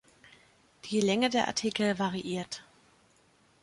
[0.85, 2.63] Die Länge der Artikel variiert.